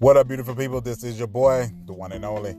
What 0.00 0.16
up, 0.16 0.26
beautiful 0.26 0.56
people? 0.56 0.80
This 0.80 1.04
is 1.04 1.18
your 1.18 1.28
boy, 1.28 1.70
the 1.86 1.92
one 1.92 2.10
and 2.10 2.24
only 2.24 2.56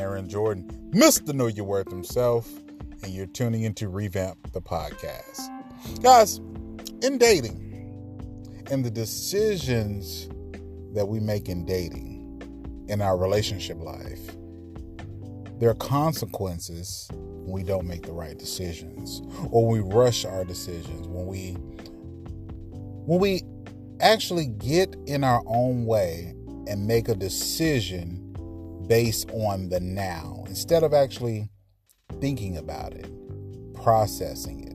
Aaron 0.00 0.28
Jordan, 0.28 0.70
Mr. 0.94 1.34
Know 1.34 1.48
Your 1.48 1.66
Worth 1.66 1.90
himself, 1.90 2.48
and 3.02 3.12
you're 3.12 3.26
tuning 3.26 3.64
in 3.64 3.74
to 3.74 3.88
Revamp 3.88 4.52
the 4.52 4.60
Podcast. 4.60 5.48
Guys, 6.00 6.38
in 7.02 7.18
dating 7.18 8.62
and 8.70 8.84
the 8.84 8.90
decisions 8.90 10.28
that 10.94 11.06
we 11.06 11.18
make 11.18 11.48
in 11.48 11.66
dating 11.66 12.86
in 12.88 13.02
our 13.02 13.18
relationship 13.18 13.78
life, 13.80 14.36
there 15.58 15.68
are 15.68 15.74
consequences 15.74 17.08
when 17.10 17.50
we 17.50 17.64
don't 17.64 17.88
make 17.88 18.02
the 18.06 18.12
right 18.12 18.38
decisions 18.38 19.22
or 19.50 19.66
we 19.66 19.80
rush 19.80 20.24
our 20.24 20.44
decisions 20.44 21.08
when 21.08 21.26
we 21.26 21.56
when 23.06 23.18
we 23.18 23.42
actually 24.00 24.46
get 24.46 24.94
in 25.06 25.24
our 25.24 25.42
own 25.46 25.84
way 25.84 26.35
and 26.66 26.86
make 26.86 27.08
a 27.08 27.14
decision 27.14 28.22
based 28.86 29.30
on 29.30 29.68
the 29.68 29.80
now 29.80 30.44
instead 30.46 30.82
of 30.82 30.94
actually 30.94 31.48
thinking 32.20 32.56
about 32.56 32.92
it, 32.92 33.10
processing 33.74 34.60
it, 34.64 34.72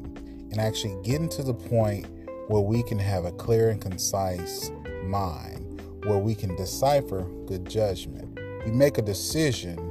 and 0.52 0.60
actually 0.60 1.02
getting 1.04 1.30
to 1.30 1.44
the 1.44 1.54
point 1.54 2.06
where 2.48 2.62
we 2.62 2.84
can 2.84 3.00
have 3.00 3.26
a 3.26 3.32
clear 3.34 3.70
and 3.70 3.82
concise 3.82 4.70
mind, 5.04 5.82
where 6.06 6.18
we 6.18 6.36
can 6.36 6.56
decipher 6.56 7.24
good 7.46 7.68
judgment. 7.70 8.40
We 8.66 8.72
make 8.72 8.98
a 8.98 9.02
decision 9.02 9.88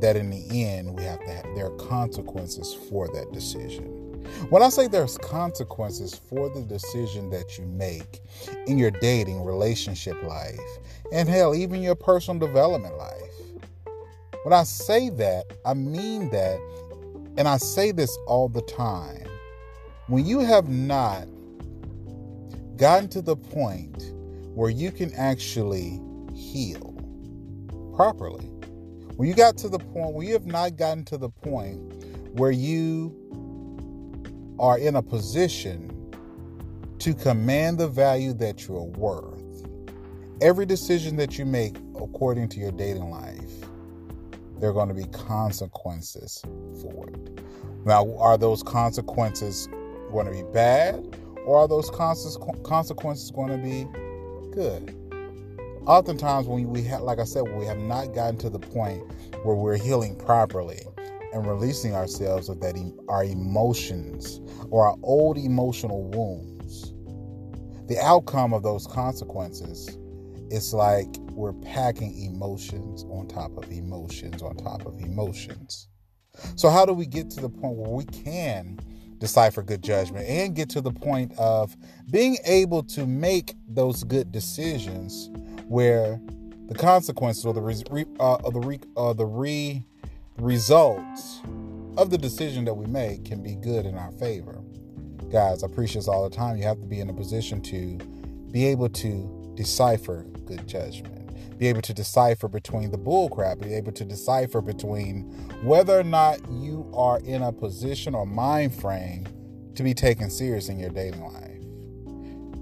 that 0.00 0.16
in 0.16 0.30
the 0.30 0.64
end 0.64 0.98
we 0.98 1.04
have 1.04 1.20
to 1.20 1.30
have 1.30 1.44
there 1.54 1.66
are 1.66 1.76
consequences 1.76 2.74
for 2.88 3.06
that 3.08 3.32
decision. 3.32 3.99
When 4.48 4.62
I 4.62 4.68
say 4.68 4.86
there's 4.88 5.18
consequences 5.18 6.14
for 6.14 6.48
the 6.48 6.62
decision 6.62 7.30
that 7.30 7.58
you 7.58 7.66
make 7.66 8.20
in 8.66 8.78
your 8.78 8.90
dating 8.90 9.44
relationship 9.44 10.22
life, 10.22 10.60
and 11.12 11.28
hell, 11.28 11.54
even 11.54 11.82
your 11.82 11.94
personal 11.94 12.38
development 12.38 12.96
life. 12.96 13.32
When 14.44 14.54
I 14.54 14.62
say 14.62 15.10
that, 15.10 15.44
I 15.66 15.74
mean 15.74 16.30
that, 16.30 16.58
and 17.36 17.46
I 17.46 17.58
say 17.58 17.92
this 17.92 18.16
all 18.26 18.48
the 18.48 18.62
time. 18.62 19.26
When 20.06 20.24
you 20.24 20.40
have 20.40 20.68
not 20.68 21.26
gotten 22.76 23.08
to 23.10 23.22
the 23.22 23.36
point 23.36 24.12
where 24.54 24.70
you 24.70 24.90
can 24.90 25.12
actually 25.14 26.00
heal 26.34 26.94
properly, 27.94 28.46
when 29.16 29.28
you 29.28 29.34
got 29.34 29.58
to 29.58 29.68
the 29.68 29.78
point 29.78 30.14
where 30.14 30.26
you 30.26 30.32
have 30.32 30.46
not 30.46 30.76
gotten 30.76 31.04
to 31.04 31.18
the 31.18 31.28
point 31.28 31.78
where 32.32 32.50
you 32.50 33.14
are 34.60 34.78
in 34.78 34.96
a 34.96 35.02
position 35.02 35.96
to 36.98 37.14
command 37.14 37.78
the 37.78 37.88
value 37.88 38.34
that 38.34 38.68
you're 38.68 38.84
worth, 38.84 39.64
every 40.42 40.66
decision 40.66 41.16
that 41.16 41.38
you 41.38 41.46
make 41.46 41.76
according 41.96 42.46
to 42.46 42.60
your 42.60 42.70
dating 42.70 43.10
life, 43.10 43.50
there 44.58 44.68
are 44.68 44.74
going 44.74 44.88
to 44.88 44.94
be 44.94 45.06
consequences 45.06 46.42
for 46.82 47.08
it. 47.08 47.40
Now, 47.86 48.14
are 48.18 48.36
those 48.36 48.62
consequences 48.62 49.66
going 50.12 50.26
to 50.26 50.32
be 50.32 50.42
bad 50.52 51.16
or 51.46 51.60
are 51.60 51.68
those 51.68 51.88
consequences 51.88 53.30
going 53.30 53.48
to 53.48 53.56
be 53.56 53.86
good? 54.52 54.94
Oftentimes, 55.86 56.46
when 56.46 56.68
we 56.68 56.82
have, 56.82 57.00
like 57.00 57.18
I 57.18 57.24
said, 57.24 57.44
we 57.56 57.64
have 57.64 57.78
not 57.78 58.14
gotten 58.14 58.36
to 58.40 58.50
the 58.50 58.58
point 58.58 59.02
where 59.42 59.56
we're 59.56 59.78
healing 59.78 60.16
properly 60.16 60.82
and 61.32 61.46
releasing 61.46 61.94
ourselves 61.94 62.48
of 62.48 62.60
that 62.60 62.76
our 63.08 63.24
emotions 63.24 64.40
or 64.70 64.88
our 64.88 64.96
old 65.02 65.38
emotional 65.38 66.04
wounds. 66.10 66.92
The 67.88 67.98
outcome 68.00 68.52
of 68.52 68.62
those 68.62 68.86
consequences 68.86 69.98
it's 70.50 70.72
like 70.72 71.06
we're 71.30 71.52
packing 71.52 72.20
emotions 72.24 73.04
on 73.04 73.28
top 73.28 73.56
of 73.56 73.70
emotions 73.70 74.42
on 74.42 74.56
top 74.56 74.84
of 74.84 74.98
emotions. 74.98 75.88
So, 76.56 76.68
how 76.70 76.84
do 76.84 76.92
we 76.92 77.06
get 77.06 77.30
to 77.30 77.40
the 77.40 77.48
point 77.48 77.76
where 77.76 77.90
we 77.90 78.04
can 78.04 78.78
decipher 79.18 79.62
good 79.62 79.82
judgment 79.82 80.26
and 80.28 80.56
get 80.56 80.68
to 80.70 80.80
the 80.80 80.90
point 80.90 81.32
of 81.38 81.76
being 82.10 82.36
able 82.44 82.82
to 82.82 83.06
make 83.06 83.54
those 83.68 84.02
good 84.02 84.32
decisions 84.32 85.30
where 85.68 86.20
the 86.66 86.74
consequences 86.74 87.44
or 87.44 87.54
the 87.54 87.60
re, 87.60 88.04
uh, 88.18 88.34
or 88.36 88.50
the 88.50 88.60
re, 88.60 88.80
uh, 88.96 89.12
the 89.12 89.26
re, 89.26 89.84
results 90.40 91.40
of 91.96 92.10
the 92.10 92.18
decision 92.18 92.64
that 92.64 92.74
we 92.74 92.86
make 92.86 93.24
can 93.24 93.42
be 93.42 93.54
good 93.56 93.86
in 93.86 93.96
our 93.96 94.12
favor? 94.12 94.62
Guys, 95.30 95.62
I 95.62 95.68
preach 95.68 95.94
this 95.94 96.08
all 96.08 96.28
the 96.28 96.34
time. 96.34 96.56
You 96.56 96.64
have 96.64 96.80
to 96.80 96.86
be 96.86 97.00
in 97.00 97.10
a 97.10 97.14
position 97.14 97.60
to 97.62 97.98
be 98.50 98.66
able 98.66 98.88
to 98.88 99.52
decipher 99.54 100.24
good 100.46 100.66
judgment, 100.66 101.58
be 101.58 101.68
able 101.68 101.82
to 101.82 101.94
decipher 101.94 102.48
between 102.48 102.90
the 102.90 102.98
bullcrap, 102.98 103.62
be 103.62 103.74
able 103.74 103.92
to 103.92 104.04
decipher 104.04 104.60
between 104.60 105.24
whether 105.62 105.98
or 105.98 106.02
not 106.02 106.40
you 106.50 106.90
are 106.94 107.20
in 107.20 107.42
a 107.42 107.52
position 107.52 108.14
or 108.14 108.26
mind 108.26 108.74
frame 108.74 109.26
to 109.74 109.82
be 109.82 109.94
taken 109.94 110.30
serious 110.30 110.68
in 110.68 110.78
your 110.78 110.90
dating 110.90 111.22
life. 111.22 111.46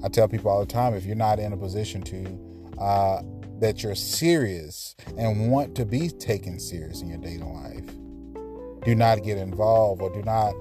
I 0.05 0.09
tell 0.09 0.29
people 0.29 0.51
all 0.51 0.61
the 0.61 0.67
time 0.67 0.95
if 0.95 1.05
you're 1.05 1.17
not 1.17 1.39
in 1.39 1.53
a 1.53 1.57
position 1.57 2.03
to, 2.03 2.79
uh, 2.79 3.23
that 3.61 3.83
you're 3.83 3.95
serious 3.95 4.95
and 5.17 5.51
want 5.51 5.75
to 5.77 5.85
be 5.85 6.09
taken 6.09 6.59
serious 6.59 7.03
in 7.03 7.09
your 7.09 7.19
dating 7.19 7.53
life, 7.53 8.85
do 8.85 8.95
not 8.95 9.23
get 9.23 9.39
involved 9.39 10.03
or 10.03 10.11
do 10.11 10.23
not 10.23 10.55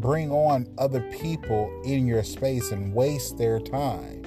bring 0.00 0.30
on 0.30 0.66
other 0.78 1.00
people 1.12 1.70
in 1.84 2.06
your 2.06 2.22
space 2.22 2.70
and 2.72 2.92
waste 2.92 3.38
their 3.38 3.60
time 3.60 4.22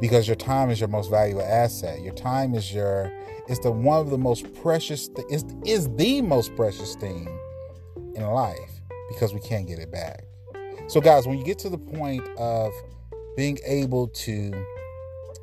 because 0.00 0.26
your 0.26 0.36
time 0.36 0.68
is 0.68 0.80
your 0.80 0.88
most 0.88 1.10
valuable 1.10 1.42
asset. 1.42 2.02
Your 2.02 2.14
time 2.14 2.54
is 2.54 2.72
your 2.72 3.12
it's 3.48 3.60
the 3.60 3.70
one 3.70 4.00
of 4.00 4.10
the 4.10 4.18
most 4.18 4.52
precious 4.62 5.08
is 5.30 5.44
is 5.64 5.88
the 5.96 6.20
most 6.20 6.54
precious 6.56 6.94
thing 6.96 7.28
in 8.14 8.24
life 8.26 8.80
because 9.08 9.32
we 9.32 9.40
can't 9.40 9.66
get 9.66 9.78
it 9.78 9.90
back. 9.90 10.24
So 10.88 11.00
guys, 11.00 11.26
when 11.26 11.38
you 11.38 11.44
get 11.44 11.58
to 11.60 11.68
the 11.68 11.78
point 11.78 12.26
of 12.36 12.72
being 13.36 13.58
able 13.64 14.08
to 14.08 14.52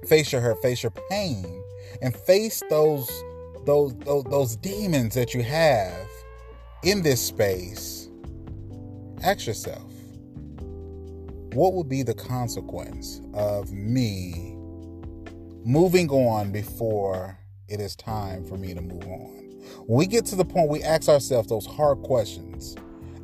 face 0.07 0.31
your 0.31 0.41
hurt, 0.41 0.61
face 0.61 0.83
your 0.83 0.93
pain, 1.09 1.63
and 2.01 2.15
face 2.15 2.61
those 2.69 3.09
those 3.65 3.93
those, 3.99 4.23
those 4.25 4.55
demons 4.57 5.15
that 5.15 5.33
you 5.33 5.43
have 5.43 6.07
in 6.83 7.01
this 7.03 7.21
space, 7.21 8.09
ask 9.23 9.45
yourself 9.45 9.91
what 11.53 11.73
would 11.73 11.89
be 11.89 12.03
the 12.03 12.13
consequence 12.13 13.21
of 13.33 13.71
me 13.71 14.55
moving 15.65 16.09
on 16.09 16.51
before 16.51 17.37
it 17.67 17.79
is 17.79 17.95
time 17.95 18.45
for 18.45 18.55
me 18.55 18.73
to 18.73 18.81
move 18.81 19.03
on? 19.03 19.49
When 19.87 19.97
we 19.97 20.05
get 20.05 20.25
to 20.27 20.35
the 20.35 20.45
point 20.45 20.69
we 20.69 20.83
ask 20.83 21.09
ourselves 21.09 21.49
those 21.49 21.65
hard 21.65 22.01
questions, 22.03 22.75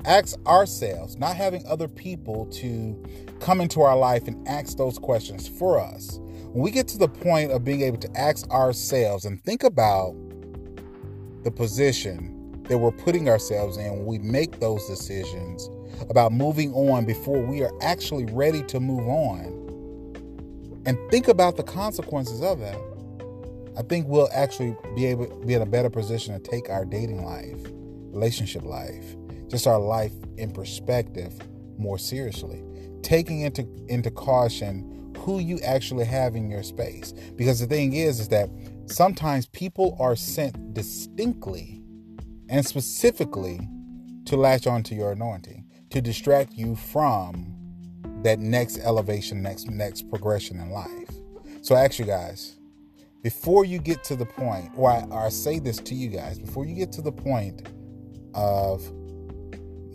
ask 0.05 0.37
ourselves, 0.47 1.17
not 1.17 1.35
having 1.35 1.65
other 1.67 1.87
people 1.87 2.47
to 2.47 3.03
come 3.39 3.61
into 3.61 3.81
our 3.81 3.97
life 3.97 4.27
and 4.27 4.47
ask 4.47 4.77
those 4.77 4.97
questions 4.97 5.47
for 5.47 5.79
us. 5.79 6.19
When 6.55 6.63
we 6.63 6.71
get 6.71 6.87
to 6.87 6.97
the 6.97 7.09
point 7.09 7.51
of 7.51 7.65
being 7.65 7.81
able 7.81 7.97
to 7.97 8.17
ask 8.17 8.49
ourselves 8.49 9.25
and 9.25 9.43
think 9.43 9.65
about 9.65 10.15
the 11.43 11.51
position 11.51 12.63
that 12.69 12.77
we're 12.77 12.93
putting 12.93 13.27
ourselves 13.27 13.75
in 13.75 13.91
when 13.91 14.05
we 14.05 14.19
make 14.19 14.61
those 14.61 14.87
decisions 14.87 15.69
about 16.09 16.31
moving 16.31 16.73
on 16.73 17.03
before 17.03 17.41
we 17.41 17.61
are 17.61 17.73
actually 17.81 18.23
ready 18.27 18.63
to 18.63 18.79
move 18.79 19.05
on 19.05 20.83
and 20.85 20.97
think 21.11 21.27
about 21.27 21.57
the 21.57 21.63
consequences 21.63 22.41
of 22.41 22.61
that, 22.61 22.79
I 23.77 23.81
think 23.81 24.07
we'll 24.07 24.29
actually 24.31 24.77
be 24.95 25.07
able 25.07 25.25
to 25.25 25.45
be 25.45 25.55
in 25.55 25.61
a 25.61 25.65
better 25.65 25.89
position 25.89 26.41
to 26.41 26.49
take 26.49 26.69
our 26.69 26.85
dating 26.85 27.25
life, 27.25 27.59
relationship 28.13 28.63
life, 28.63 29.17
just 29.49 29.67
our 29.67 29.77
life 29.77 30.13
in 30.37 30.51
perspective 30.51 31.37
more 31.77 31.97
seriously. 31.97 32.63
Taking 33.01 33.41
into 33.41 33.67
into 33.89 34.09
caution 34.09 34.95
who 35.25 35.39
you 35.39 35.59
actually 35.61 36.05
have 36.05 36.35
in 36.35 36.51
your 36.51 36.61
space. 36.61 37.11
Because 37.35 37.59
the 37.59 37.65
thing 37.65 37.93
is 37.93 38.19
is 38.19 38.27
that 38.29 38.47
sometimes 38.85 39.47
people 39.47 39.97
are 39.99 40.15
sent 40.15 40.75
distinctly 40.75 41.81
and 42.47 42.63
specifically 42.63 43.67
to 44.25 44.37
latch 44.37 44.67
onto 44.67 44.93
your 44.93 45.11
anointing 45.11 45.65
to 45.89 45.99
distract 45.99 46.53
you 46.53 46.75
from 46.75 47.55
that 48.21 48.37
next 48.37 48.77
elevation, 48.77 49.41
next 49.41 49.67
next 49.67 50.07
progression 50.11 50.59
in 50.59 50.69
life. 50.69 51.09
So 51.63 51.73
I 51.73 51.85
ask 51.85 51.97
you 51.97 52.05
guys, 52.05 52.57
before 53.23 53.65
you 53.65 53.79
get 53.79 54.03
to 54.03 54.15
the 54.15 54.25
point, 54.27 54.69
or 54.75 54.91
I, 54.91 55.05
or 55.05 55.25
I 55.25 55.29
say 55.29 55.57
this 55.57 55.77
to 55.77 55.95
you 55.95 56.09
guys, 56.09 56.37
before 56.37 56.65
you 56.65 56.75
get 56.75 56.91
to 56.93 57.01
the 57.01 57.11
point 57.11 57.67
of 58.35 58.83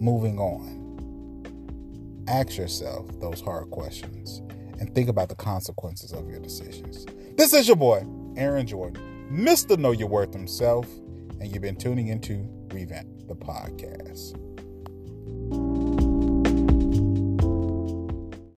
moving 0.00 0.40
on, 0.40 2.24
ask 2.26 2.56
yourself 2.56 3.08
those 3.20 3.40
hard 3.40 3.70
questions 3.70 4.42
and 4.80 4.94
think 4.94 5.08
about 5.08 5.28
the 5.28 5.36
consequences 5.36 6.12
of 6.12 6.28
your 6.28 6.40
decisions. 6.40 7.06
This 7.36 7.52
is 7.52 7.68
your 7.68 7.76
boy, 7.76 8.04
Aaron 8.36 8.66
Jordan, 8.66 9.28
Mr. 9.30 9.78
Know 9.78 9.92
Your 9.92 10.08
Worth 10.08 10.32
himself, 10.32 10.86
and 11.38 11.52
you've 11.52 11.62
been 11.62 11.76
tuning 11.76 12.08
into 12.08 12.48
Revamp 12.72 13.28
the 13.28 13.36
podcast. 13.36 14.36